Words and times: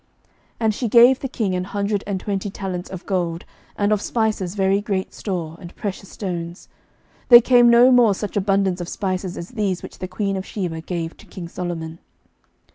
11:010:010 0.23 0.29
And 0.61 0.73
she 0.73 0.87
gave 0.87 1.19
the 1.19 1.27
king 1.27 1.53
an 1.53 1.63
hundred 1.63 2.03
and 2.07 2.19
twenty 2.19 2.49
talents 2.49 2.89
of 2.89 3.05
gold, 3.05 3.45
and 3.77 3.91
of 3.93 4.01
spices 4.01 4.55
very 4.55 4.81
great 4.81 5.13
store, 5.13 5.55
and 5.61 5.75
precious 5.75 6.09
stones: 6.09 6.67
there 7.29 7.39
came 7.39 7.69
no 7.69 7.91
more 7.91 8.15
such 8.15 8.35
abundance 8.35 8.81
of 8.81 8.89
spices 8.89 9.37
as 9.37 9.49
these 9.49 9.83
which 9.83 9.99
the 9.99 10.07
queen 10.07 10.37
of 10.37 10.43
Sheba 10.43 10.81
gave 10.81 11.15
to 11.17 11.27
king 11.27 11.47
Solomon. 11.47 11.99